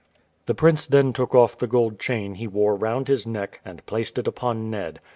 The 0.47 0.55
prince 0.55 0.87
then 0.87 1.13
took 1.13 1.35
off 1.35 1.59
the 1.59 1.67
gold 1.67 1.99
chain 1.99 2.33
he 2.33 2.47
wore 2.47 2.75
round 2.75 3.07
his 3.07 3.27
neck, 3.27 3.61
and 3.63 3.85
placed 3.85 4.17
it 4.17 4.27
upon 4.27 4.71
Ned. 4.71 4.99